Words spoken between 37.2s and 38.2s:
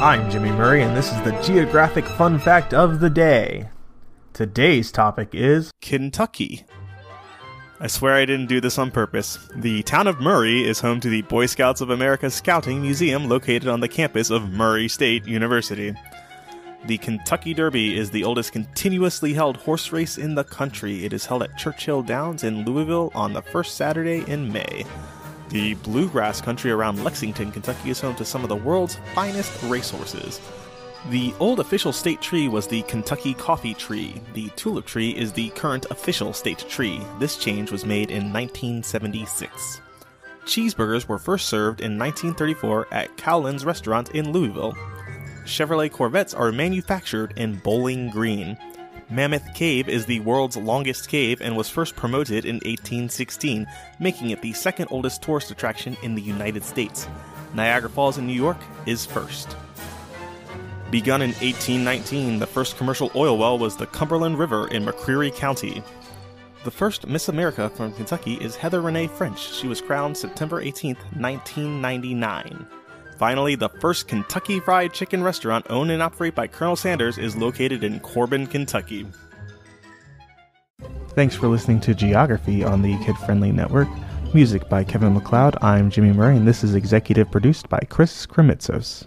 change was made